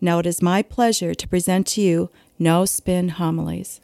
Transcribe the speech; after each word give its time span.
Now 0.00 0.18
it 0.18 0.26
is 0.26 0.42
my 0.42 0.62
pleasure 0.62 1.14
to 1.14 1.28
present 1.28 1.66
to 1.68 1.80
you 1.80 2.10
No 2.38 2.64
Spin 2.64 3.10
Homilies. 3.10 3.80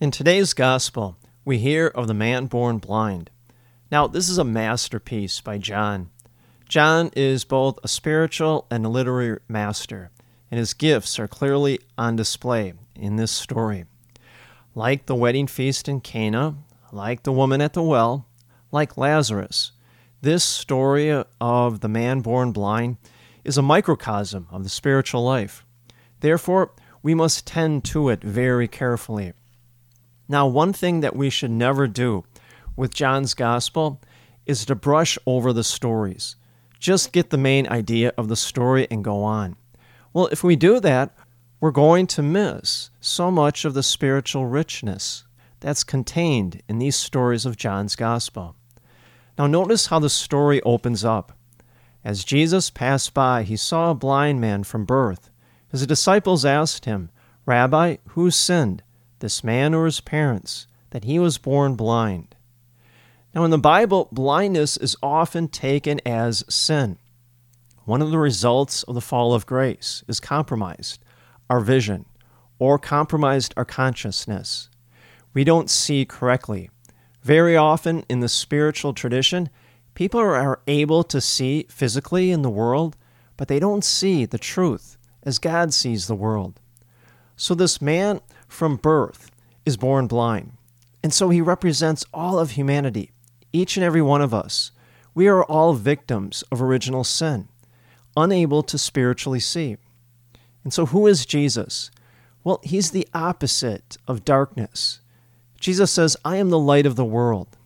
In 0.00 0.10
today's 0.10 0.54
gospel, 0.54 1.18
we 1.44 1.58
hear 1.58 1.88
of 1.88 2.06
the 2.06 2.14
man 2.14 2.46
born 2.46 2.78
blind. 2.78 3.28
Now, 3.92 4.06
this 4.06 4.30
is 4.30 4.38
a 4.38 4.44
masterpiece 4.44 5.42
by 5.42 5.58
John. 5.58 6.08
John 6.68 7.10
is 7.14 7.44
both 7.44 7.78
a 7.82 7.88
spiritual 7.88 8.66
and 8.70 8.86
a 8.86 8.88
literary 8.88 9.40
master, 9.46 10.10
and 10.50 10.58
his 10.58 10.72
gifts 10.72 11.18
are 11.18 11.28
clearly 11.28 11.80
on 11.98 12.16
display 12.16 12.72
in 12.94 13.16
this 13.16 13.30
story. 13.30 13.84
Like 14.74 15.04
the 15.04 15.14
wedding 15.14 15.46
feast 15.46 15.88
in 15.88 16.00
Cana, 16.00 16.54
like 16.92 17.22
the 17.22 17.32
woman 17.32 17.60
at 17.60 17.72
the 17.72 17.82
well, 17.82 18.26
like 18.72 18.96
Lazarus, 18.96 19.72
this 20.22 20.44
story 20.44 21.24
of 21.40 21.80
the 21.80 21.88
man 21.88 22.20
born 22.20 22.52
blind 22.52 22.98
is 23.44 23.56
a 23.56 23.62
microcosm 23.62 24.46
of 24.50 24.62
the 24.62 24.68
spiritual 24.68 25.24
life. 25.24 25.64
Therefore, 26.20 26.72
we 27.02 27.14
must 27.14 27.46
tend 27.46 27.84
to 27.84 28.10
it 28.10 28.22
very 28.22 28.68
carefully. 28.68 29.32
Now, 30.28 30.46
one 30.46 30.72
thing 30.72 31.00
that 31.00 31.16
we 31.16 31.30
should 31.30 31.50
never 31.50 31.86
do 31.86 32.24
with 32.76 32.94
John's 32.94 33.34
gospel 33.34 34.00
is 34.46 34.64
to 34.66 34.74
brush 34.74 35.18
over 35.26 35.52
the 35.52 35.64
stories. 35.64 36.36
Just 36.78 37.12
get 37.12 37.30
the 37.30 37.38
main 37.38 37.66
idea 37.68 38.12
of 38.16 38.28
the 38.28 38.36
story 38.36 38.86
and 38.90 39.02
go 39.02 39.22
on. 39.22 39.56
Well, 40.12 40.26
if 40.26 40.44
we 40.44 40.56
do 40.56 40.80
that, 40.80 41.16
we're 41.60 41.70
going 41.70 42.06
to 42.08 42.22
miss 42.22 42.90
so 43.00 43.30
much 43.30 43.64
of 43.64 43.74
the 43.74 43.82
spiritual 43.82 44.46
richness 44.46 45.24
that's 45.60 45.84
contained 45.84 46.62
in 46.68 46.78
these 46.78 46.96
stories 46.96 47.46
of 47.46 47.56
John's 47.56 47.96
Gospel. 47.96 48.56
Now, 49.38 49.46
notice 49.46 49.86
how 49.86 49.98
the 49.98 50.10
story 50.10 50.60
opens 50.62 51.04
up. 51.04 51.32
As 52.04 52.24
Jesus 52.24 52.70
passed 52.70 53.14
by, 53.14 53.42
he 53.42 53.56
saw 53.56 53.90
a 53.90 53.94
blind 53.94 54.40
man 54.40 54.64
from 54.64 54.84
birth. 54.84 55.30
His 55.70 55.86
disciples 55.86 56.44
asked 56.44 56.86
him, 56.86 57.10
Rabbi, 57.46 57.96
who 58.08 58.30
sinned, 58.30 58.82
this 59.20 59.44
man 59.44 59.74
or 59.74 59.84
his 59.84 60.00
parents, 60.00 60.66
that 60.90 61.04
he 61.04 61.18
was 61.18 61.38
born 61.38 61.74
blind? 61.74 62.34
Now, 63.34 63.44
in 63.44 63.50
the 63.50 63.58
Bible, 63.58 64.08
blindness 64.10 64.76
is 64.76 64.96
often 65.02 65.48
taken 65.48 66.00
as 66.06 66.44
sin. 66.48 66.98
One 67.84 68.02
of 68.02 68.10
the 68.10 68.18
results 68.18 68.82
of 68.84 68.94
the 68.94 69.00
fall 69.00 69.34
of 69.34 69.46
grace 69.46 70.02
is 70.08 70.20
compromised 70.20 71.00
our 71.48 71.60
vision 71.60 72.06
or 72.58 72.78
compromised 72.78 73.52
our 73.56 73.64
consciousness 73.64 74.69
we 75.32 75.44
don't 75.44 75.70
see 75.70 76.04
correctly. 76.04 76.70
Very 77.22 77.56
often 77.56 78.04
in 78.08 78.20
the 78.20 78.28
spiritual 78.28 78.94
tradition, 78.94 79.50
people 79.94 80.20
are 80.20 80.60
able 80.66 81.04
to 81.04 81.20
see 81.20 81.66
physically 81.68 82.30
in 82.30 82.42
the 82.42 82.50
world, 82.50 82.96
but 83.36 83.48
they 83.48 83.58
don't 83.58 83.84
see 83.84 84.24
the 84.24 84.38
truth 84.38 84.96
as 85.22 85.38
God 85.38 85.72
sees 85.72 86.06
the 86.06 86.14
world. 86.14 86.58
So 87.36 87.54
this 87.54 87.80
man 87.80 88.20
from 88.48 88.76
birth 88.76 89.30
is 89.64 89.76
born 89.76 90.06
blind. 90.06 90.52
And 91.02 91.12
so 91.12 91.30
he 91.30 91.40
represents 91.40 92.04
all 92.12 92.38
of 92.38 92.52
humanity, 92.52 93.12
each 93.52 93.76
and 93.76 93.84
every 93.84 94.02
one 94.02 94.20
of 94.20 94.34
us. 94.34 94.72
We 95.14 95.28
are 95.28 95.44
all 95.44 95.74
victims 95.74 96.44
of 96.52 96.62
original 96.62 97.04
sin, 97.04 97.48
unable 98.16 98.62
to 98.64 98.78
spiritually 98.78 99.40
see. 99.40 99.76
And 100.62 100.72
so, 100.72 100.86
who 100.86 101.06
is 101.06 101.26
Jesus? 101.26 101.90
Well, 102.44 102.60
he's 102.62 102.90
the 102.90 103.08
opposite 103.14 103.96
of 104.06 104.24
darkness. 104.24 104.99
Jesus 105.60 105.92
says, 105.92 106.16
I 106.24 106.36
am 106.36 106.50
the 106.50 106.58
light 106.58 106.86
of 106.86 106.96
the 106.96 107.04
world. 107.04 107.56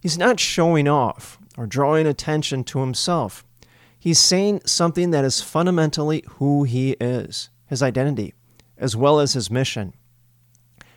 He's 0.00 0.16
not 0.16 0.40
showing 0.40 0.88
off 0.88 1.38
or 1.56 1.66
drawing 1.66 2.06
attention 2.06 2.64
to 2.64 2.78
himself. 2.78 3.44
He's 3.98 4.18
saying 4.18 4.62
something 4.64 5.10
that 5.10 5.24
is 5.24 5.42
fundamentally 5.42 6.24
who 6.38 6.64
he 6.64 6.92
is, 6.92 7.50
his 7.66 7.82
identity, 7.82 8.34
as 8.78 8.96
well 8.96 9.20
as 9.20 9.34
his 9.34 9.50
mission. 9.50 9.92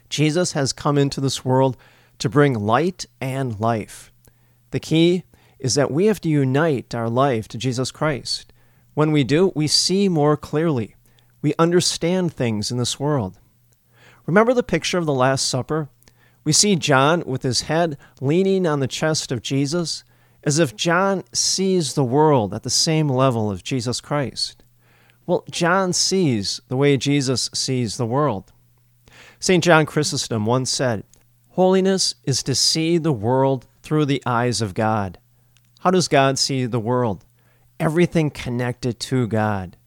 Jesus 0.10 0.54
has 0.54 0.72
come 0.72 0.98
into 0.98 1.20
this 1.20 1.44
world 1.44 1.78
to 2.20 2.30
bring 2.30 2.54
light 2.54 3.06
and 3.20 3.60
life. 3.60 4.12
The 4.72 4.80
key 4.80 5.24
is 5.60 5.76
that 5.76 5.92
we 5.92 6.06
have 6.06 6.22
to 6.22 6.30
unite 6.30 6.94
our 6.94 7.10
life 7.10 7.48
to 7.50 7.58
Jesus 7.58 7.92
Christ. 7.92 8.54
When 8.94 9.12
we 9.12 9.24
do, 9.24 9.52
we 9.56 9.68
see 9.68 10.08
more 10.08 10.38
clearly. 10.38 10.96
We 11.42 11.54
understand 11.60 12.34
things 12.34 12.72
in 12.72 12.78
this 12.78 13.00
world. 13.00 13.40
Remember 14.26 14.54
the 14.54 14.64
picture 14.64 14.98
of 14.98 15.06
the 15.06 15.14
Last 15.14 15.48
Supper? 15.48 15.90
We 16.46 16.54
see 16.54 16.76
John 16.76 17.24
with 17.26 17.42
his 17.42 17.62
head 17.62 17.98
leaning 18.22 18.68
on 18.68 18.80
the 18.80 18.88
chest 18.88 19.32
of 19.32 19.42
Jesus, 19.42 20.04
as 20.44 20.60
if 20.60 20.76
John 20.76 21.24
sees 21.34 21.96
the 21.96 22.04
world 22.04 22.54
at 22.54 22.62
the 22.62 22.70
same 22.70 23.10
level 23.10 23.50
of 23.50 23.64
Jesus 23.64 24.00
Christ. 24.00 24.64
Well, 25.26 25.44
John 25.50 25.92
sees 25.92 26.62
the 26.68 26.78
way 26.78 26.98
Jesus 26.98 27.50
sees 27.56 27.98
the 27.98 28.06
world. 28.06 28.54
St. 29.40 29.64
John 29.64 29.88
Chrysostom 29.88 30.46
once 30.46 30.70
said, 30.70 31.04
Holiness 31.50 32.14
is 32.26 32.44
to 32.44 32.54
see 32.54 33.00
the 33.00 33.14
world 33.14 33.66
through 33.82 34.06
the 34.06 34.22
eyes 34.24 34.62
of 34.62 34.76
God. 34.76 35.18
How 35.80 35.90
does 35.90 36.08
God 36.08 36.38
see 36.38 36.68
the 36.68 36.80
world? 36.80 37.26
Everything 37.80 38.30
connected 38.30 39.00
to 39.00 39.26
God. 39.26 39.78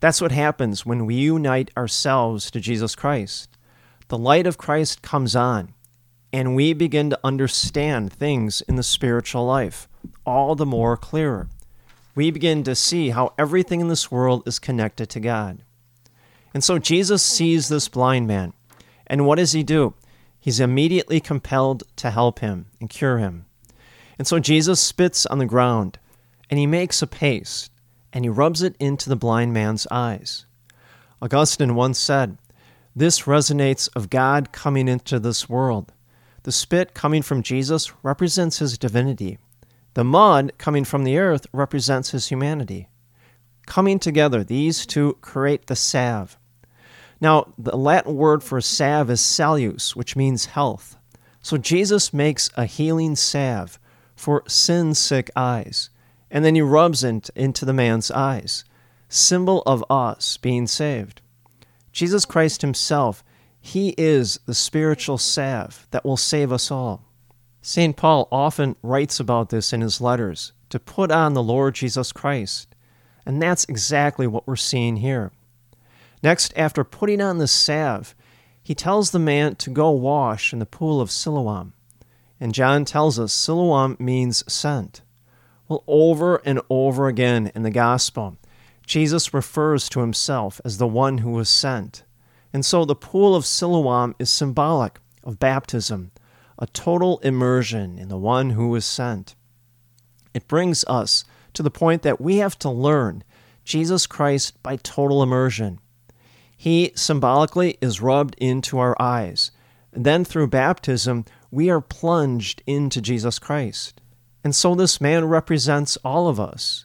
That's 0.00 0.22
what 0.22 0.32
happens 0.32 0.86
when 0.86 1.04
we 1.04 1.14
unite 1.16 1.70
ourselves 1.76 2.50
to 2.52 2.60
Jesus 2.60 2.94
Christ 2.94 3.54
the 4.08 4.18
light 4.18 4.46
of 4.46 4.58
Christ 4.58 5.02
comes 5.02 5.34
on, 5.34 5.73
and 6.34 6.56
we 6.56 6.72
begin 6.72 7.10
to 7.10 7.20
understand 7.22 8.12
things 8.12 8.60
in 8.62 8.74
the 8.74 8.82
spiritual 8.82 9.46
life 9.46 9.88
all 10.26 10.56
the 10.56 10.66
more 10.66 10.96
clearer. 10.96 11.48
We 12.16 12.32
begin 12.32 12.64
to 12.64 12.74
see 12.74 13.10
how 13.10 13.32
everything 13.38 13.80
in 13.80 13.86
this 13.86 14.10
world 14.10 14.42
is 14.44 14.58
connected 14.58 15.08
to 15.10 15.20
God. 15.20 15.62
And 16.52 16.64
so 16.64 16.80
Jesus 16.80 17.22
sees 17.22 17.68
this 17.68 17.86
blind 17.86 18.26
man, 18.26 18.52
and 19.06 19.24
what 19.24 19.36
does 19.36 19.52
he 19.52 19.62
do? 19.62 19.94
He's 20.40 20.58
immediately 20.58 21.20
compelled 21.20 21.84
to 21.98 22.10
help 22.10 22.40
him 22.40 22.66
and 22.80 22.90
cure 22.90 23.18
him. 23.18 23.46
And 24.18 24.26
so 24.26 24.40
Jesus 24.40 24.80
spits 24.80 25.26
on 25.26 25.38
the 25.38 25.46
ground, 25.46 26.00
and 26.50 26.58
he 26.58 26.66
makes 26.66 27.00
a 27.00 27.06
paste, 27.06 27.70
and 28.12 28.24
he 28.24 28.28
rubs 28.28 28.60
it 28.60 28.74
into 28.80 29.08
the 29.08 29.14
blind 29.14 29.52
man's 29.52 29.86
eyes. 29.88 30.46
Augustine 31.22 31.76
once 31.76 32.00
said, 32.00 32.38
this 32.96 33.20
resonates 33.22 33.88
of 33.94 34.10
God 34.10 34.50
coming 34.50 34.88
into 34.88 35.20
this 35.20 35.48
world. 35.48 35.92
The 36.44 36.52
spit 36.52 36.94
coming 36.94 37.22
from 37.22 37.42
Jesus 37.42 37.92
represents 38.02 38.58
his 38.58 38.78
divinity. 38.78 39.38
The 39.94 40.04
mud 40.04 40.52
coming 40.58 40.84
from 40.84 41.04
the 41.04 41.16
earth 41.18 41.46
represents 41.52 42.10
his 42.10 42.28
humanity. 42.28 42.88
Coming 43.66 43.98
together, 43.98 44.44
these 44.44 44.84
two 44.84 45.16
create 45.22 45.66
the 45.66 45.76
salve. 45.76 46.38
Now, 47.18 47.52
the 47.56 47.76
Latin 47.76 48.14
word 48.14 48.42
for 48.42 48.60
salve 48.60 49.10
is 49.10 49.22
salus, 49.22 49.96
which 49.96 50.16
means 50.16 50.46
health. 50.46 50.96
So 51.40 51.56
Jesus 51.56 52.12
makes 52.12 52.50
a 52.56 52.66
healing 52.66 53.16
salve 53.16 53.78
for 54.14 54.42
sin 54.46 54.94
sick 54.94 55.30
eyes, 55.34 55.88
and 56.30 56.44
then 56.44 56.54
he 56.54 56.60
rubs 56.60 57.02
it 57.02 57.30
into 57.34 57.64
the 57.64 57.72
man's 57.72 58.10
eyes, 58.10 58.64
symbol 59.08 59.62
of 59.64 59.82
us 59.88 60.36
being 60.36 60.66
saved. 60.66 61.22
Jesus 61.92 62.24
Christ 62.26 62.60
Himself, 62.60 63.24
He 63.66 63.94
is 63.96 64.38
the 64.44 64.52
spiritual 64.52 65.16
salve 65.16 65.88
that 65.90 66.04
will 66.04 66.18
save 66.18 66.52
us 66.52 66.70
all. 66.70 67.02
St. 67.62 67.96
Paul 67.96 68.28
often 68.30 68.76
writes 68.82 69.18
about 69.18 69.48
this 69.48 69.72
in 69.72 69.80
his 69.80 70.02
letters 70.02 70.52
to 70.68 70.78
put 70.78 71.10
on 71.10 71.32
the 71.32 71.42
Lord 71.42 71.74
Jesus 71.74 72.12
Christ. 72.12 72.74
And 73.24 73.40
that's 73.40 73.64
exactly 73.64 74.26
what 74.26 74.46
we're 74.46 74.56
seeing 74.56 74.96
here. 74.96 75.32
Next, 76.22 76.52
after 76.54 76.84
putting 76.84 77.22
on 77.22 77.38
the 77.38 77.48
salve, 77.48 78.14
he 78.62 78.74
tells 78.74 79.12
the 79.12 79.18
man 79.18 79.56
to 79.56 79.70
go 79.70 79.90
wash 79.90 80.52
in 80.52 80.58
the 80.58 80.66
pool 80.66 81.00
of 81.00 81.10
Siloam. 81.10 81.72
And 82.38 82.52
John 82.52 82.84
tells 82.84 83.18
us 83.18 83.32
Siloam 83.32 83.96
means 83.98 84.44
sent. 84.46 85.00
Well, 85.68 85.84
over 85.86 86.36
and 86.44 86.60
over 86.68 87.08
again 87.08 87.50
in 87.54 87.62
the 87.62 87.70
gospel, 87.70 88.36
Jesus 88.86 89.32
refers 89.32 89.88
to 89.88 90.00
himself 90.00 90.60
as 90.66 90.76
the 90.76 90.86
one 90.86 91.18
who 91.18 91.30
was 91.30 91.48
sent. 91.48 92.04
And 92.54 92.64
so 92.64 92.84
the 92.84 92.94
pool 92.94 93.34
of 93.34 93.44
Siloam 93.44 94.14
is 94.20 94.30
symbolic 94.30 95.00
of 95.24 95.40
baptism, 95.40 96.12
a 96.56 96.68
total 96.68 97.18
immersion 97.18 97.98
in 97.98 98.08
the 98.08 98.16
one 98.16 98.50
who 98.50 98.68
was 98.68 98.84
sent. 98.84 99.34
It 100.32 100.46
brings 100.46 100.84
us 100.84 101.24
to 101.54 101.64
the 101.64 101.70
point 101.70 102.02
that 102.02 102.20
we 102.20 102.36
have 102.36 102.56
to 102.60 102.70
learn 102.70 103.24
Jesus 103.64 104.06
Christ 104.06 104.62
by 104.62 104.76
total 104.76 105.20
immersion. 105.20 105.80
He 106.56 106.92
symbolically 106.94 107.76
is 107.80 108.00
rubbed 108.00 108.36
into 108.38 108.78
our 108.78 108.96
eyes. 109.02 109.50
And 109.92 110.06
then 110.06 110.24
through 110.24 110.46
baptism, 110.46 111.24
we 111.50 111.68
are 111.70 111.80
plunged 111.80 112.62
into 112.68 113.00
Jesus 113.00 113.40
Christ. 113.40 114.00
And 114.44 114.54
so 114.54 114.76
this 114.76 115.00
man 115.00 115.24
represents 115.24 115.96
all 116.04 116.28
of 116.28 116.38
us, 116.38 116.84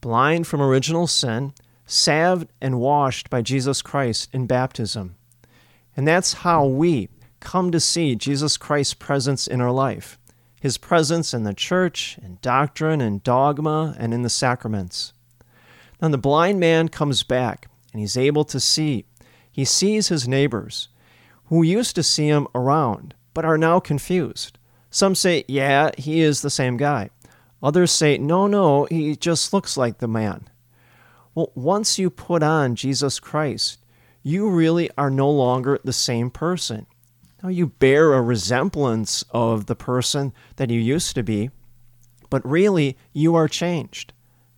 blind 0.00 0.46
from 0.46 0.62
original 0.62 1.06
sin, 1.06 1.52
salved 1.90 2.52
and 2.60 2.78
washed 2.78 3.28
by 3.30 3.42
Jesus 3.42 3.82
Christ 3.82 4.28
in 4.32 4.46
baptism. 4.46 5.16
And 5.96 6.06
that's 6.06 6.34
how 6.34 6.64
we 6.64 7.08
come 7.40 7.70
to 7.72 7.80
see 7.80 8.14
Jesus 8.14 8.56
Christ's 8.56 8.94
presence 8.94 9.46
in 9.46 9.60
our 9.60 9.72
life 9.72 10.16
his 10.60 10.76
presence 10.76 11.32
in 11.32 11.44
the 11.44 11.54
church, 11.54 12.18
in 12.22 12.36
doctrine, 12.42 13.00
and 13.00 13.24
dogma, 13.24 13.96
and 13.98 14.12
in 14.12 14.20
the 14.20 14.28
sacraments. 14.28 15.14
Then 16.00 16.10
the 16.10 16.18
blind 16.18 16.60
man 16.60 16.90
comes 16.90 17.22
back 17.22 17.68
and 17.92 18.00
he's 18.00 18.18
able 18.18 18.44
to 18.44 18.60
see. 18.60 19.06
He 19.50 19.64
sees 19.64 20.08
his 20.08 20.28
neighbors 20.28 20.88
who 21.46 21.62
used 21.62 21.94
to 21.96 22.02
see 22.02 22.28
him 22.28 22.46
around 22.54 23.14
but 23.32 23.46
are 23.46 23.56
now 23.56 23.80
confused. 23.80 24.58
Some 24.90 25.14
say, 25.14 25.44
yeah, 25.48 25.92
he 25.96 26.20
is 26.20 26.42
the 26.42 26.50
same 26.50 26.76
guy. 26.76 27.08
Others 27.62 27.90
say, 27.90 28.18
no, 28.18 28.46
no, 28.46 28.84
he 28.84 29.16
just 29.16 29.54
looks 29.54 29.78
like 29.78 29.96
the 29.96 30.08
man. 30.08 30.46
Well, 31.34 31.52
once 31.54 31.98
you 31.98 32.10
put 32.10 32.42
on 32.42 32.74
Jesus 32.74 33.20
Christ, 33.20 33.78
you 34.22 34.50
really 34.50 34.90
are 34.98 35.10
no 35.10 35.30
longer 35.30 35.78
the 35.84 35.92
same 35.92 36.30
person. 36.30 36.86
Now, 37.42 37.48
you 37.48 37.68
bear 37.68 38.12
a 38.12 38.20
resemblance 38.20 39.24
of 39.30 39.66
the 39.66 39.76
person 39.76 40.32
that 40.56 40.70
you 40.70 40.80
used 40.80 41.14
to 41.14 41.22
be, 41.22 41.50
but 42.28 42.46
really, 42.48 42.98
you 43.12 43.34
are 43.34 43.48
changed. 43.48 44.12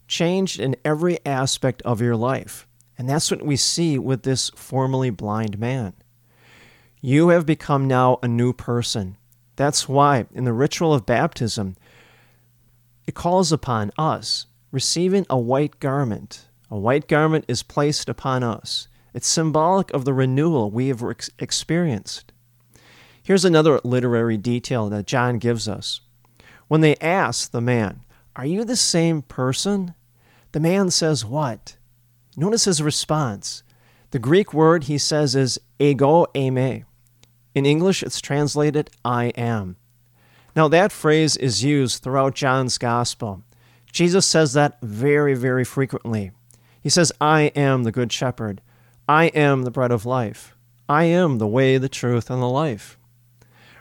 Changed 0.09 0.59
in 0.59 0.77
every 0.85 1.19
aspect 1.25 1.81
of 1.83 2.01
your 2.01 2.17
life. 2.17 2.67
And 2.99 3.09
that's 3.09 3.31
what 3.31 3.43
we 3.43 3.57
see 3.57 3.99
with 3.99 4.23
this 4.23 4.51
formerly 4.51 5.11
blind 5.11 5.59
man. 5.59 5.95
You 7.01 7.29
have 7.29 7.47
become 7.47 7.89
now 7.89 8.19
a 8.23 8.29
new 8.29 8.53
person. 8.53 9.17
That's 9.57 9.89
why, 9.89 10.27
in 10.35 10.45
the 10.45 10.53
ritual 10.53 10.93
of 10.93 11.07
baptism, 11.07 11.77
it 13.07 13.15
calls 13.15 13.53
upon 13.53 13.93
us 13.99 14.47
receiving 14.71 15.27
a 15.29 15.39
white 15.39 15.79
garment. 15.81 16.47
A 16.73 16.79
white 16.79 17.07
garment 17.07 17.45
is 17.49 17.63
placed 17.63 18.09
upon 18.09 18.43
us. 18.43 18.89
It's 19.13 19.29
symbolic 19.29 19.93
of 19.93 20.07
the 20.07 20.15
renewal 20.15 20.71
we 20.71 20.89
have 20.89 21.03
ex- 21.03 21.29
experienced. 21.39 22.33
Here's 23.23 23.45
another 23.45 23.79
literary 23.85 24.39
detail 24.39 24.89
that 24.89 25.07
John 25.07 25.37
gives 25.37 25.69
us. 25.69 26.01
When 26.69 26.81
they 26.81 26.97
ask 26.97 27.51
the 27.51 27.61
man, 27.61 28.01
Are 28.37 28.47
you 28.47 28.65
the 28.65 28.77
same 28.77 29.21
person? 29.21 29.93
The 30.53 30.61
man 30.61 30.91
says, 30.91 31.27
What? 31.27 31.77
Notice 32.39 32.65
his 32.65 32.81
response. 32.81 33.63
The 34.11 34.19
Greek 34.19 34.55
word 34.55 34.85
he 34.85 34.97
says 34.97 35.37
is 35.37 35.61
ego 35.79 36.25
eimi. 36.35 36.87
In 37.55 37.67
English, 37.67 38.03
it's 38.03 38.23
translated 38.23 38.89
I 39.05 39.27
am. 39.37 39.77
Now, 40.57 40.69
that 40.69 40.91
phrase 40.91 41.37
is 41.37 41.63
used 41.63 42.03
throughout 42.03 42.35
John's 42.35 42.79
Gospel. 42.79 43.43
Jesus 43.93 44.25
says 44.25 44.55
that 44.55 44.81
very, 44.81 45.35
very 45.35 45.65
frequently. 45.65 46.33
He 46.83 46.91
says, 46.91 47.13
I 47.21 47.43
am 47.55 47.85
the 47.85 47.93
Good 47.93 48.13
Shepherd. 48.13 48.61
I 49.09 49.27
am 49.27 49.63
the 49.63 49.71
bread 49.71 49.93
of 49.93 50.05
life. 50.05 50.57
I 50.89 51.05
am 51.05 51.39
the 51.39 51.47
way, 51.47 51.79
the 51.79 51.89
truth, 51.89 52.31
and 52.31 52.43
the 52.43 52.49
life. 52.49 52.99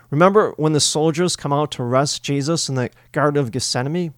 Remember 0.09 0.51
when 0.57 0.74
the 0.74 0.80
soldiers 0.80 1.36
come 1.36 1.53
out 1.53 1.71
to 1.71 1.83
arrest 1.83 2.24
Jesus 2.24 2.69
in 2.69 2.75
the 2.75 2.89
Garden 3.12 3.42
of 3.42 3.51
Gethsemane? 3.51 4.13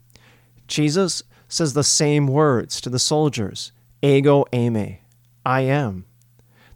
Jesus 0.68 1.24
says 1.48 1.74
the 1.74 1.84
same 1.84 2.28
words 2.28 2.82
to 2.82 2.90
the 2.90 3.00
soldiers 3.00 3.72
Ego 4.02 4.46
eimi, 4.52 4.98
I 5.46 5.62
am. 5.62 6.06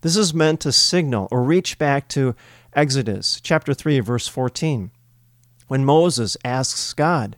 This 0.01 0.15
is 0.15 0.33
meant 0.33 0.61
to 0.61 0.71
signal 0.71 1.27
or 1.31 1.43
reach 1.43 1.77
back 1.77 2.07
to 2.09 2.35
Exodus 2.73 3.41
chapter 3.41 3.73
3, 3.73 3.99
verse 3.99 4.27
14. 4.27 4.91
When 5.67 5.83
Moses 5.83 6.37
asks 6.45 6.93
God, 6.93 7.35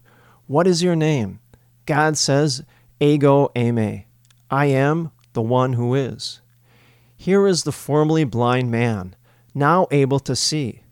What 0.48 0.68
is 0.68 0.84
your 0.84 0.96
name? 0.96 1.40
God 1.86 2.18
says, 2.18 2.64
Ego 3.00 3.52
eimi, 3.56 4.04
I 4.52 4.66
am 4.66 5.12
the 5.34 5.42
one 5.42 5.74
who 5.74 5.94
is. 5.94 6.42
Here 7.16 7.46
is 7.48 7.64
the 7.64 7.72
formerly 7.72 8.24
blind 8.24 8.72
man, 8.72 9.16
now 9.54 9.88
able 9.92 10.20
to 10.22 10.36
see, 10.36 10.84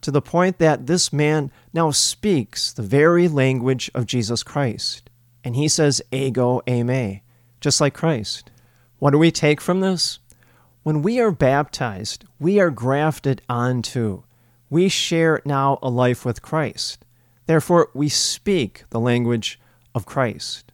to 0.00 0.10
the 0.10 0.22
point 0.22 0.58
that 0.58 0.86
this 0.86 1.12
man 1.12 1.50
now 1.72 1.90
speaks 1.90 2.72
the 2.72 2.82
very 2.82 3.28
language 3.28 3.90
of 3.94 4.06
Jesus 4.06 4.42
Christ. 4.42 5.10
And 5.44 5.56
he 5.56 5.68
says, 5.68 6.00
Ego 6.10 6.60
eimi, 6.66 7.22
just 7.60 7.80
like 7.80 7.94
Christ. 7.94 8.50
What 8.98 9.10
do 9.10 9.18
we 9.18 9.30
take 9.30 9.60
from 9.60 9.80
this? 9.80 10.20
When 10.82 11.02
we 11.02 11.20
are 11.20 11.30
baptized, 11.30 12.24
we 12.40 12.58
are 12.58 12.70
grafted 12.70 13.42
onto. 13.48 14.22
We 14.70 14.88
share 14.88 15.42
now 15.44 15.78
a 15.82 15.90
life 15.90 16.24
with 16.24 16.42
Christ. 16.42 17.04
Therefore, 17.46 17.90
we 17.94 18.08
speak 18.08 18.84
the 18.90 19.00
language 19.00 19.60
of 19.94 20.06
Christ. 20.06 20.71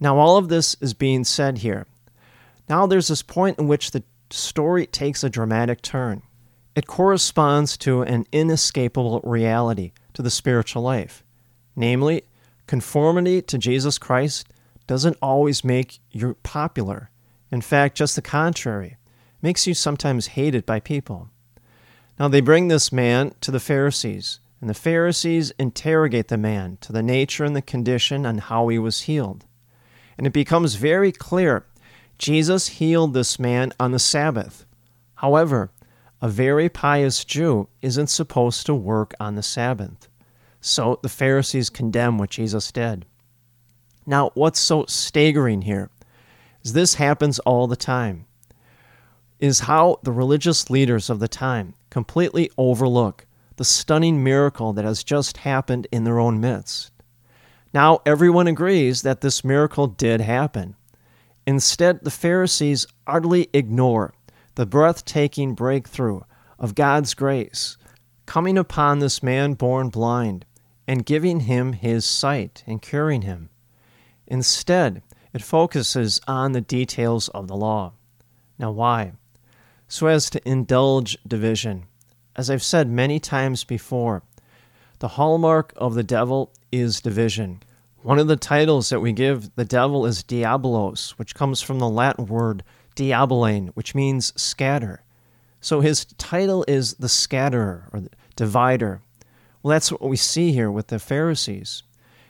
Now, 0.00 0.18
all 0.18 0.38
of 0.38 0.48
this 0.48 0.74
is 0.80 0.94
being 0.94 1.24
said 1.24 1.58
here. 1.58 1.86
Now, 2.68 2.86
there's 2.86 3.08
this 3.08 3.22
point 3.22 3.58
in 3.58 3.68
which 3.68 3.90
the 3.90 4.02
story 4.30 4.86
takes 4.86 5.22
a 5.22 5.30
dramatic 5.30 5.82
turn. 5.82 6.22
It 6.74 6.86
corresponds 6.86 7.76
to 7.78 8.02
an 8.02 8.26
inescapable 8.32 9.20
reality 9.22 9.92
to 10.14 10.22
the 10.22 10.30
spiritual 10.30 10.82
life. 10.82 11.22
Namely, 11.76 12.22
conformity 12.66 13.42
to 13.42 13.58
Jesus 13.58 13.98
Christ 13.98 14.48
doesn't 14.86 15.18
always 15.20 15.64
make 15.64 16.00
you 16.10 16.36
popular. 16.42 17.10
In 17.50 17.60
fact, 17.60 17.96
just 17.96 18.16
the 18.16 18.22
contrary, 18.22 18.96
makes 19.42 19.66
you 19.66 19.74
sometimes 19.74 20.28
hated 20.28 20.64
by 20.64 20.80
people. 20.80 21.28
Now 22.18 22.28
they 22.28 22.40
bring 22.40 22.68
this 22.68 22.92
man 22.92 23.32
to 23.40 23.50
the 23.50 23.60
Pharisees, 23.60 24.40
and 24.60 24.70
the 24.70 24.74
Pharisees 24.74 25.52
interrogate 25.58 26.28
the 26.28 26.36
man 26.36 26.78
to 26.82 26.92
the 26.92 27.02
nature 27.02 27.44
and 27.44 27.56
the 27.56 27.62
condition 27.62 28.24
and 28.24 28.40
how 28.40 28.68
he 28.68 28.78
was 28.78 29.02
healed. 29.02 29.44
And 30.18 30.26
it 30.26 30.32
becomes 30.32 30.74
very 30.74 31.12
clear 31.12 31.66
Jesus 32.18 32.68
healed 32.68 33.14
this 33.14 33.38
man 33.38 33.72
on 33.80 33.92
the 33.92 33.98
Sabbath. 33.98 34.66
However, 35.16 35.70
a 36.20 36.28
very 36.28 36.68
pious 36.68 37.24
Jew 37.24 37.68
isn't 37.80 38.08
supposed 38.08 38.66
to 38.66 38.74
work 38.74 39.14
on 39.18 39.36
the 39.36 39.42
Sabbath. 39.42 40.08
So 40.60 41.00
the 41.02 41.08
Pharisees 41.08 41.70
condemn 41.70 42.18
what 42.18 42.30
Jesus 42.30 42.70
did. 42.70 43.06
Now, 44.06 44.30
what's 44.34 44.60
so 44.60 44.84
staggering 44.86 45.62
here 45.62 45.88
is 46.62 46.74
this 46.74 46.94
happens 46.94 47.38
all 47.40 47.66
the 47.66 47.76
time, 47.76 48.26
is 49.38 49.60
how 49.60 49.98
the 50.02 50.12
religious 50.12 50.68
leaders 50.68 51.08
of 51.08 51.20
the 51.20 51.28
time 51.28 51.74
completely 51.88 52.50
overlook 52.58 53.26
the 53.56 53.64
stunning 53.64 54.22
miracle 54.22 54.72
that 54.72 54.84
has 54.84 55.04
just 55.04 55.38
happened 55.38 55.86
in 55.90 56.04
their 56.04 56.18
own 56.18 56.40
midst. 56.40 56.92
Now, 57.72 58.00
everyone 58.04 58.46
agrees 58.46 59.02
that 59.02 59.20
this 59.20 59.44
miracle 59.44 59.86
did 59.86 60.20
happen. 60.20 60.74
Instead, 61.46 62.00
the 62.02 62.10
Pharisees 62.10 62.86
utterly 63.06 63.48
ignore 63.52 64.12
the 64.56 64.66
breathtaking 64.66 65.54
breakthrough 65.54 66.20
of 66.58 66.74
God's 66.74 67.14
grace 67.14 67.76
coming 68.26 68.58
upon 68.58 68.98
this 68.98 69.22
man 69.22 69.54
born 69.54 69.88
blind 69.88 70.44
and 70.86 71.06
giving 71.06 71.40
him 71.40 71.72
his 71.72 72.04
sight 72.04 72.62
and 72.66 72.82
curing 72.82 73.22
him. 73.22 73.50
Instead, 74.26 75.02
it 75.32 75.42
focuses 75.42 76.20
on 76.26 76.52
the 76.52 76.60
details 76.60 77.28
of 77.28 77.48
the 77.48 77.56
law. 77.56 77.92
Now, 78.58 78.70
why? 78.72 79.12
So 79.88 80.06
as 80.08 80.30
to 80.30 80.48
indulge 80.48 81.18
division. 81.26 81.86
As 82.36 82.50
I've 82.50 82.62
said 82.62 82.88
many 82.88 83.18
times 83.18 83.64
before, 83.64 84.22
the 85.00 85.08
hallmark 85.08 85.72
of 85.76 85.94
the 85.94 86.02
devil 86.02 86.52
is 86.70 87.00
division. 87.00 87.62
One 88.02 88.18
of 88.18 88.28
the 88.28 88.36
titles 88.36 88.90
that 88.90 89.00
we 89.00 89.12
give 89.12 89.54
the 89.56 89.64
devil 89.64 90.06
is 90.06 90.22
diabolos, 90.22 91.10
which 91.12 91.34
comes 91.34 91.60
from 91.60 91.78
the 91.78 91.88
Latin 91.88 92.26
word 92.26 92.62
diaballein, 92.96 93.70
which 93.70 93.94
means 93.94 94.32
scatter. 94.40 95.02
So 95.60 95.80
his 95.80 96.04
title 96.04 96.64
is 96.68 96.94
the 96.94 97.08
scatterer 97.08 97.88
or 97.92 98.00
the 98.00 98.10
divider. 98.36 99.00
Well, 99.62 99.72
that's 99.72 99.90
what 99.90 100.02
we 100.02 100.16
see 100.16 100.52
here 100.52 100.70
with 100.70 100.88
the 100.88 100.98
Pharisees. 100.98 101.82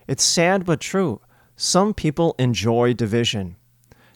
It's 0.07 0.25
sad 0.25 0.65
but 0.65 0.81
true. 0.81 1.21
Some 1.57 1.93
people 1.93 2.35
enjoy 2.39 2.95
division. 2.95 3.57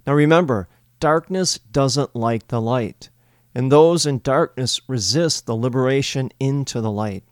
Now 0.06 0.14
remember, 0.14 0.68
darkness 1.00 1.58
doesn't 1.58 2.14
like 2.14 2.48
the 2.48 2.60
light, 2.60 3.10
and 3.54 3.70
those 3.70 4.06
in 4.06 4.20
darkness 4.20 4.80
resist 4.88 5.46
the 5.46 5.56
liberation 5.56 6.30
into 6.38 6.80
the 6.80 6.90
light. 6.90 7.24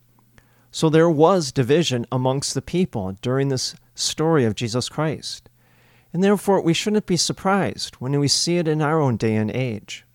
So 0.75 0.89
there 0.89 1.11
was 1.11 1.53
division 1.53 2.07
amongst 2.11 2.55
the 2.55 2.63
people 2.63 3.17
during 3.21 3.49
this 3.49 3.77
story 3.95 4.47
of 4.47 4.55
Jesus 4.55 4.89
Christ. 4.89 5.51
And 6.15 6.25
therefore, 6.25 6.63
we 6.63 6.73
shouldn't 6.73 7.07
be 7.07 7.19
surprised 7.19 7.97
when 7.97 8.19
we 8.19 8.27
see 8.27 8.57
it 8.57 8.67
in 8.67 8.81
our 8.81 8.99
own 8.99 9.19
day 9.19 9.37
and 9.37 9.51
age. 9.51 10.07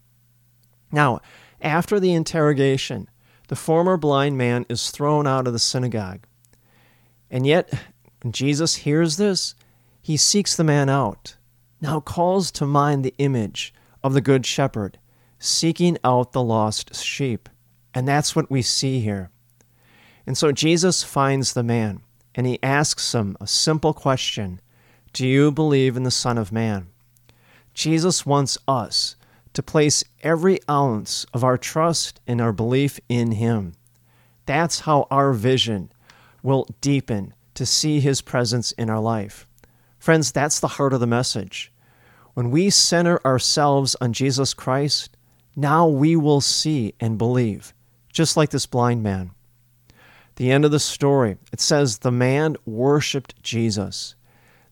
Now, 0.92 1.22
after 1.62 2.00
the 2.00 2.14
interrogation, 2.14 3.08
the 3.50 3.56
former 3.56 3.98
blind 3.98 4.38
man 4.38 4.66
is 4.68 4.90
thrown 4.90 5.28
out 5.28 5.46
of 5.46 5.54
the 5.54 5.60
synagogue. 5.60 6.26
And 7.30 7.46
yet, 7.46 7.72
when 8.24 8.32
Jesus 8.32 8.78
hears 8.78 9.18
this, 9.18 9.54
he 10.02 10.18
seeks 10.18 10.56
the 10.56 10.64
man 10.64 10.90
out, 10.90 11.38
now 11.82 12.00
calls 12.00 12.50
to 12.52 12.66
mind 12.66 13.06
the 13.06 13.14
image 13.20 13.74
of 14.04 14.14
the 14.14 14.22
Good 14.22 14.46
Shepherd, 14.46 14.98
seeking 15.38 15.98
out 16.04 16.32
the 16.32 16.42
lost 16.42 16.96
sheep. 16.96 17.48
And 17.94 18.08
that's 18.08 18.36
what 18.36 18.50
we 18.50 18.64
see 18.64 19.02
here. 19.02 19.30
And 20.28 20.38
so 20.38 20.52
Jesus 20.52 21.04
finds 21.04 21.54
the 21.54 21.64
man, 21.64 22.02
and 22.36 22.46
he 22.46 22.60
asks 22.62 23.16
him 23.16 23.38
a 23.42 23.48
simple 23.48 23.94
question 23.94 24.60
Do 25.14 25.26
you 25.26 25.52
believe 25.52 25.98
in 25.98 26.04
the 26.04 26.12
Son 26.12 26.38
of 26.38 26.52
Man? 26.52 26.90
Jesus 27.74 28.26
wants 28.26 28.58
us 28.68 29.16
to 29.54 29.64
place 29.64 30.04
every 30.22 30.60
ounce 30.70 31.26
of 31.34 31.44
our 31.44 31.58
trust 31.58 32.20
and 32.28 32.42
our 32.42 32.52
belief 32.52 33.00
in 33.08 33.32
Him. 33.32 33.74
That's 34.46 34.82
how 34.82 35.08
our 35.10 35.32
vision 35.32 35.92
will 36.44 36.68
deepen 36.82 37.34
to 37.54 37.66
see 37.66 38.00
His 38.00 38.22
presence 38.22 38.72
in 38.74 38.90
our 38.90 39.00
life. 39.00 39.48
Friends, 39.98 40.32
that's 40.32 40.60
the 40.60 40.68
heart 40.68 40.94
of 40.94 41.00
the 41.00 41.08
message. 41.08 41.72
When 42.34 42.52
we 42.52 42.70
center 42.70 43.20
ourselves 43.26 43.96
on 44.02 44.14
Jesus 44.14 44.54
Christ, 44.54 45.16
now 45.56 45.88
we 45.88 46.16
will 46.16 46.42
see 46.42 46.94
and 47.00 47.18
believe, 47.18 47.74
just 48.12 48.38
like 48.38 48.50
this 48.50 48.66
blind 48.66 49.02
man. 49.02 49.32
The 50.38 50.52
end 50.52 50.66
of 50.66 50.72
the 50.72 50.80
story, 50.80 51.38
it 51.52 51.60
says 51.60 51.98
the 51.98 52.12
man 52.12 52.58
worshiped 52.64 53.42
Jesus. 53.42 54.14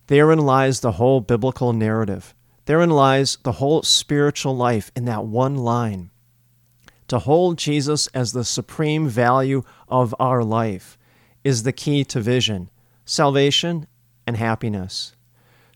Therein 0.05 0.37
lies 0.37 0.79
the 0.79 0.93
whole 0.93 1.21
biblical 1.21 1.73
narrative. 1.73 2.35
Therein 2.65 2.91
lies 2.91 3.39
the 3.43 3.53
whole 3.53 3.81
spiritual 3.81 4.55
life 4.55 4.91
in 4.95 5.05
that 5.05 5.25
one 5.25 5.57
line. 5.57 6.11
To 7.07 7.17
hold 7.17 7.57
Jesus 7.57 8.05
as 8.07 8.31
the 8.31 8.45
supreme 8.45 9.07
value 9.07 9.63
of 9.87 10.13
our 10.19 10.43
life 10.43 10.99
is 11.43 11.63
the 11.63 11.73
key 11.73 12.03
to 12.05 12.21
vision, 12.21 12.69
salvation, 13.03 13.87
and 14.27 14.37
happiness. 14.37 15.15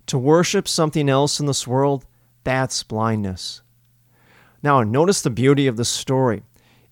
To 0.05 0.19
worship 0.19 0.67
something 0.67 1.09
else 1.09 1.39
in 1.39 1.47
this 1.47 1.65
world, 1.67 2.05
that's 2.43 2.83
blindness. 2.83 3.63
Now, 4.61 4.83
notice 4.83 5.23
the 5.23 5.29
beauty 5.31 5.65
of 5.65 5.77
the 5.77 5.85
story. 5.85 6.43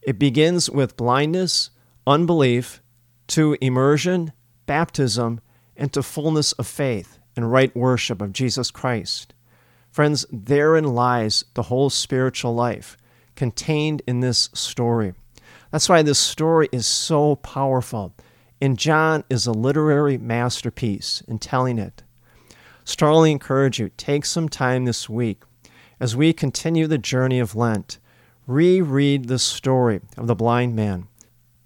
It 0.01 0.17
begins 0.17 0.67
with 0.67 0.97
blindness, 0.97 1.69
unbelief, 2.07 2.81
to 3.27 3.57
immersion, 3.61 4.31
baptism, 4.65 5.41
and 5.75 5.91
to 5.93 6.03
fullness 6.03 6.53
of 6.53 6.67
faith 6.67 7.19
and 7.35 7.51
right 7.51 7.75
worship 7.75 8.21
of 8.21 8.33
Jesus 8.33 8.71
Christ. 8.71 9.33
Friends, 9.91 10.25
therein 10.31 10.83
lies 10.83 11.45
the 11.53 11.63
whole 11.63 11.89
spiritual 11.89 12.53
life 12.53 12.97
contained 13.35 14.01
in 14.07 14.19
this 14.19 14.49
story. 14.53 15.13
That's 15.71 15.89
why 15.89 16.01
this 16.01 16.19
story 16.19 16.69
is 16.71 16.85
so 16.85 17.35
powerful. 17.37 18.13
And 18.59 18.77
John 18.77 19.23
is 19.29 19.45
a 19.45 19.51
literary 19.51 20.17
masterpiece 20.17 21.21
in 21.27 21.39
telling 21.39 21.77
it. 21.77 22.03
Strongly 22.83 23.31
encourage 23.31 23.79
you, 23.79 23.89
take 23.97 24.25
some 24.25 24.49
time 24.49 24.85
this 24.85 25.09
week 25.09 25.43
as 25.99 26.15
we 26.15 26.33
continue 26.33 26.87
the 26.87 26.97
journey 26.97 27.39
of 27.39 27.55
Lent. 27.55 27.99
Reread 28.47 29.27
the 29.27 29.39
story 29.39 29.99
of 30.17 30.27
the 30.27 30.35
blind 30.35 30.75
man. 30.75 31.07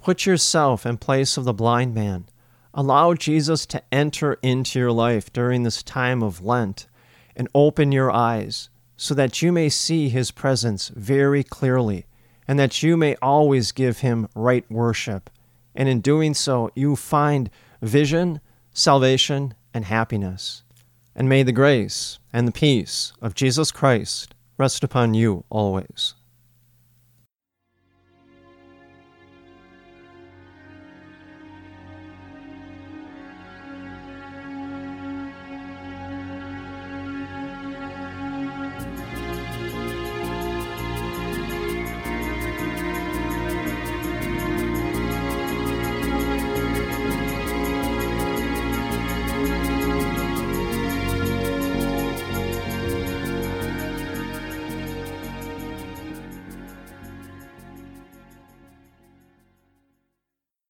Put 0.02 0.26
yourself 0.26 0.86
in 0.86 0.98
place 0.98 1.38
of 1.38 1.44
the 1.44 1.54
blind 1.54 1.94
man. 1.94 2.26
Allow 2.74 3.14
Jesus 3.14 3.68
to 3.68 3.84
enter 3.92 4.40
into 4.42 4.80
your 4.80 4.92
life 4.92 5.32
during 5.32 5.62
this 5.62 5.84
time 5.84 6.24
of 6.24 6.44
Lent 6.44 6.88
and 7.36 7.48
open 7.54 7.92
your 7.92 8.10
eyes 8.10 8.70
so 8.98 9.14
that 9.14 9.42
you 9.44 9.52
may 9.52 9.70
see 9.70 10.10
his 10.10 10.32
presence 10.32 10.90
very 10.90 11.44
clearly 11.44 12.06
and 12.48 12.58
that 12.58 12.82
you 12.82 12.98
may 12.98 13.16
always 13.22 13.72
give 13.72 14.00
him 14.00 14.28
right 14.34 14.70
worship. 14.72 15.30
And 15.76 15.88
in 15.88 16.02
doing 16.02 16.34
so, 16.34 16.72
you 16.74 16.96
find 16.96 17.50
vision, 17.82 18.42
salvation, 18.74 19.54
and 19.74 19.86
happiness. 19.86 20.64
And 21.16 21.30
may 21.30 21.44
the 21.44 21.52
grace 21.52 22.18
and 22.34 22.48
the 22.48 22.52
peace 22.52 23.14
of 23.22 23.36
Jesus 23.36 23.72
Christ 23.72 24.34
rest 24.58 24.84
upon 24.84 25.14
you 25.14 25.44
always. 25.50 26.16